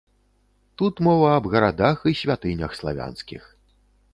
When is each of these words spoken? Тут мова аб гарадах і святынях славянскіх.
Тут 0.81 0.95
мова 1.07 1.27
аб 1.33 1.45
гарадах 1.55 1.99
і 2.13 2.15
святынях 2.23 2.71
славянскіх. 2.79 3.43